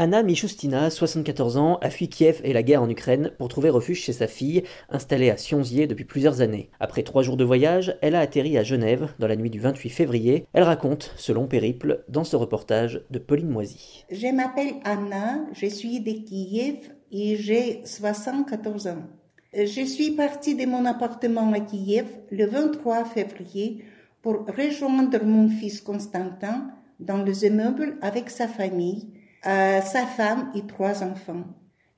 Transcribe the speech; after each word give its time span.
Anna 0.00 0.22
Michoustina, 0.22 0.90
74 0.90 1.56
ans, 1.56 1.78
a 1.82 1.90
fui 1.90 2.08
Kiev 2.08 2.40
et 2.44 2.52
la 2.52 2.62
guerre 2.62 2.84
en 2.84 2.88
Ukraine 2.88 3.32
pour 3.36 3.48
trouver 3.48 3.68
refuge 3.68 4.00
chez 4.00 4.12
sa 4.12 4.28
fille, 4.28 4.62
installée 4.90 5.28
à 5.28 5.36
Sionzier 5.36 5.88
depuis 5.88 6.04
plusieurs 6.04 6.40
années. 6.40 6.70
Après 6.78 7.02
trois 7.02 7.24
jours 7.24 7.36
de 7.36 7.42
voyage, 7.42 7.98
elle 8.00 8.14
a 8.14 8.20
atterri 8.20 8.56
à 8.56 8.62
Genève 8.62 9.08
dans 9.18 9.26
la 9.26 9.34
nuit 9.34 9.50
du 9.50 9.58
28 9.58 9.88
février. 9.88 10.46
Elle 10.52 10.62
raconte 10.62 11.12
ce 11.16 11.32
long 11.32 11.48
périple 11.48 12.04
dans 12.08 12.22
ce 12.22 12.36
reportage 12.36 13.02
de 13.10 13.18
Pauline 13.18 13.48
Moisy. 13.48 14.04
Je 14.08 14.28
m'appelle 14.28 14.74
Anna, 14.84 15.40
je 15.52 15.66
suis 15.66 15.98
de 15.98 16.12
Kiev 16.12 16.76
et 17.10 17.34
j'ai 17.34 17.80
74 17.84 18.86
ans. 18.86 19.02
Je 19.52 19.84
suis 19.84 20.12
partie 20.12 20.54
de 20.54 20.64
mon 20.64 20.84
appartement 20.84 21.52
à 21.52 21.58
Kiev 21.58 22.06
le 22.30 22.46
23 22.46 23.04
février 23.04 23.82
pour 24.22 24.46
rejoindre 24.46 25.24
mon 25.24 25.48
fils 25.48 25.80
Constantin 25.80 26.70
dans 27.00 27.24
les 27.24 27.46
immeubles 27.46 27.96
avec 28.00 28.30
sa 28.30 28.46
famille, 28.46 29.08
euh, 29.46 29.80
sa 29.80 30.06
femme 30.06 30.50
et 30.54 30.66
trois 30.66 31.02
enfants. 31.02 31.44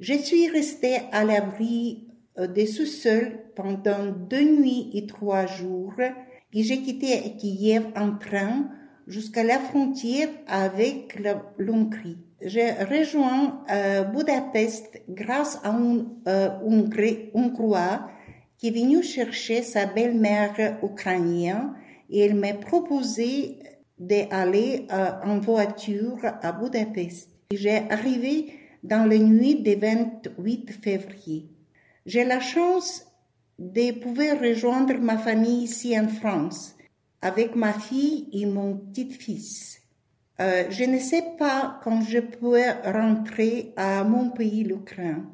Je 0.00 0.14
suis 0.14 0.48
restée 0.48 0.98
à 1.12 1.24
l'abri 1.24 2.08
euh, 2.38 2.46
des 2.46 2.66
sous-sols 2.66 3.40
pendant 3.54 4.06
deux 4.06 4.60
nuits 4.60 4.90
et 4.94 5.06
trois 5.06 5.46
jours 5.46 5.94
et 6.52 6.62
j'ai 6.62 6.80
quitté 6.80 7.36
Kiev 7.38 7.86
en 7.96 8.16
train 8.16 8.70
jusqu'à 9.06 9.44
la 9.44 9.58
frontière 9.58 10.28
avec 10.46 11.20
l'Hongrie. 11.58 12.18
J'ai 12.42 12.70
rejoint 12.70 13.62
euh, 13.70 14.04
Budapest 14.04 15.02
grâce 15.08 15.60
à 15.62 15.70
un 15.70 16.06
euh, 16.26 16.48
Hongrois 17.34 18.08
qui 18.56 18.68
est 18.68 18.70
venu 18.70 19.02
chercher 19.02 19.62
sa 19.62 19.86
belle-mère 19.86 20.78
ukrainienne 20.82 21.74
et 22.08 22.20
elle 22.20 22.34
m'a 22.34 22.54
proposé 22.54 23.58
d'aller 24.00 24.86
euh, 24.90 25.10
en 25.22 25.38
voiture 25.38 26.18
à 26.24 26.52
Budapest. 26.52 27.28
J'ai 27.52 27.88
arrivé 27.90 28.52
dans 28.82 29.08
la 29.08 29.18
nuit 29.18 29.56
du 29.62 29.74
28 29.74 30.70
février. 30.72 31.50
J'ai 32.06 32.24
la 32.24 32.40
chance 32.40 33.06
de 33.58 33.92
pouvoir 33.92 34.40
rejoindre 34.40 34.98
ma 34.98 35.18
famille 35.18 35.64
ici 35.64 35.98
en 35.98 36.08
France 36.08 36.76
avec 37.20 37.54
ma 37.54 37.74
fille 37.74 38.28
et 38.32 38.46
mon 38.46 38.78
petit-fils. 38.78 39.82
Euh, 40.40 40.64
je 40.70 40.84
ne 40.84 40.98
sais 40.98 41.24
pas 41.38 41.78
quand 41.84 42.00
je 42.00 42.20
pourrai 42.20 42.70
rentrer 42.84 43.74
à 43.76 44.02
mon 44.04 44.30
pays, 44.30 44.64
l'Ukraine. 44.64 45.26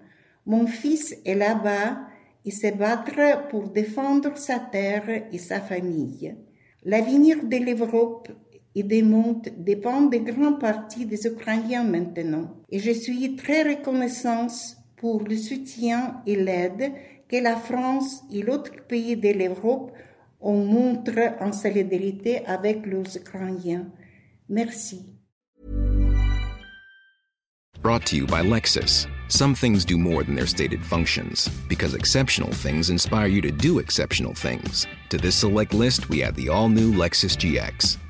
Mon 0.45 0.67
fils 0.67 1.15
est 1.25 1.37
là-bas 1.37 1.99
et 2.45 2.51
se 2.51 2.75
battre 2.75 3.49
pour 3.49 3.69
défendre 3.69 4.37
sa 4.37 4.59
terre 4.59 5.09
et 5.33 5.39
sa 5.39 5.61
famille. 5.61 6.35
L'avenir 6.85 7.45
de 7.45 7.57
l'Europe 7.57 8.29
et 8.77 8.83
du 8.83 9.03
monde 9.03 9.49
dépend 9.57 10.03
de 10.03 10.19
grande 10.19 10.61
partie 10.61 11.07
des 11.07 11.27
Ukrainiens 11.27 11.83
maintenant. 11.83 12.55
Et 12.69 12.79
je 12.79 12.91
suis 12.91 13.35
très 13.35 13.63
reconnaissante 13.63 14.53
pour 14.97 15.23
le 15.23 15.37
soutien 15.37 16.21
et 16.27 16.37
l'aide 16.37 16.93
que 17.27 17.37
la 17.43 17.57
France 17.57 18.23
et 18.31 18.43
l'autre 18.43 18.73
pays 18.87 19.17
de 19.17 19.31
l'Europe 19.31 19.93
ont 20.41 20.63
montré 20.63 21.31
en 21.41 21.53
solidarité 21.53 22.45
avec 22.45 22.85
les 22.85 23.17
Ukrainiens. 23.17 23.87
Merci. 24.51 25.01
Brought 27.83 28.05
to 28.07 28.17
you 28.17 28.27
by 28.27 28.43
Lexus. 28.43 29.07
Some 29.29 29.55
things 29.55 29.85
do 29.85 29.97
more 29.97 30.23
than 30.23 30.35
their 30.35 30.47
stated 30.47 30.85
functions, 30.85 31.49
because 31.69 31.95
exceptional 31.95 32.53
things 32.53 32.91
inspire 32.91 33.27
you 33.27 33.41
to 33.41 33.51
do 33.51 33.79
exceptional 33.79 34.35
things. 34.35 34.87
To 35.11 35.19
this 35.19 35.35
select 35.35 35.73
list, 35.73 36.09
we 36.09 36.23
add 36.23 36.35
the 36.37 36.49
all 36.49 36.69
new 36.69 36.93
Lexus 36.93 37.37
GX. 37.37 37.99